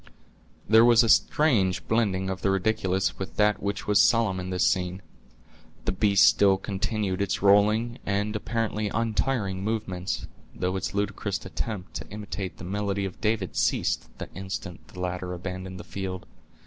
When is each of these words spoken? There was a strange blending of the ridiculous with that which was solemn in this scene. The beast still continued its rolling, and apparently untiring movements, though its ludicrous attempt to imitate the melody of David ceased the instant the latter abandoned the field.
There 0.67 0.83
was 0.83 1.03
a 1.03 1.09
strange 1.09 1.87
blending 1.87 2.27
of 2.31 2.41
the 2.41 2.49
ridiculous 2.49 3.19
with 3.19 3.35
that 3.35 3.61
which 3.61 3.85
was 3.85 4.01
solemn 4.01 4.39
in 4.39 4.49
this 4.49 4.65
scene. 4.65 5.03
The 5.85 5.91
beast 5.91 6.27
still 6.27 6.57
continued 6.57 7.21
its 7.21 7.43
rolling, 7.43 7.99
and 8.03 8.35
apparently 8.35 8.89
untiring 8.89 9.63
movements, 9.63 10.25
though 10.55 10.75
its 10.75 10.95
ludicrous 10.95 11.45
attempt 11.45 11.93
to 11.97 12.09
imitate 12.09 12.57
the 12.57 12.63
melody 12.63 13.05
of 13.05 13.21
David 13.21 13.55
ceased 13.55 14.09
the 14.17 14.33
instant 14.33 14.87
the 14.87 14.99
latter 14.99 15.33
abandoned 15.33 15.79
the 15.79 15.83
field. 15.83 16.25